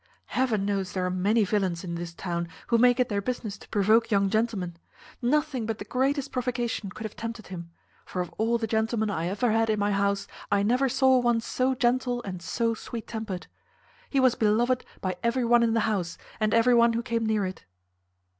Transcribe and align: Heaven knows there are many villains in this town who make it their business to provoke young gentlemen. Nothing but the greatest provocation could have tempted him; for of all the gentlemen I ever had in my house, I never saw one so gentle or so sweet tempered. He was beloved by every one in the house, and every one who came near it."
Heaven 0.33 0.65
knows 0.65 0.93
there 0.93 1.05
are 1.05 1.11
many 1.11 1.43
villains 1.43 1.83
in 1.83 1.93
this 1.93 2.11
town 2.11 2.47
who 2.69 2.79
make 2.79 2.99
it 2.99 3.07
their 3.07 3.21
business 3.21 3.55
to 3.59 3.69
provoke 3.69 4.09
young 4.09 4.31
gentlemen. 4.31 4.77
Nothing 5.21 5.67
but 5.67 5.77
the 5.77 5.85
greatest 5.85 6.31
provocation 6.31 6.89
could 6.89 7.03
have 7.05 7.15
tempted 7.15 7.45
him; 7.49 7.69
for 8.03 8.19
of 8.19 8.31
all 8.39 8.57
the 8.57 8.65
gentlemen 8.65 9.11
I 9.11 9.27
ever 9.27 9.51
had 9.51 9.69
in 9.69 9.77
my 9.77 9.91
house, 9.91 10.25
I 10.51 10.63
never 10.63 10.89
saw 10.89 11.19
one 11.19 11.39
so 11.39 11.75
gentle 11.75 12.23
or 12.25 12.33
so 12.39 12.73
sweet 12.73 13.05
tempered. 13.05 13.45
He 14.09 14.19
was 14.19 14.33
beloved 14.33 14.83
by 15.01 15.17
every 15.21 15.45
one 15.45 15.61
in 15.61 15.75
the 15.75 15.81
house, 15.81 16.17
and 16.39 16.51
every 16.51 16.73
one 16.73 16.93
who 16.93 17.03
came 17.03 17.23
near 17.27 17.45
it." 17.45 17.65